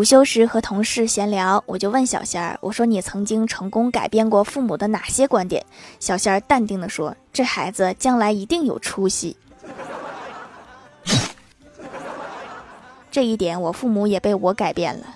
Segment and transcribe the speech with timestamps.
[0.00, 5.62] 午休时和同事闲聊，我就问小仙儿：“我说你曾经成功改变过父母的哪些观点？”
[6.00, 9.36] 小仙儿淡定地说：“这孩子将来一定有出息。
[13.12, 15.06] ”这一点，我父母也被我改变了。